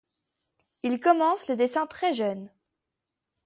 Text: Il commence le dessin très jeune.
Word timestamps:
Il 0.81 0.99
commence 0.99 1.47
le 1.47 1.55
dessin 1.55 1.85
très 1.85 2.15
jeune. 2.15 2.49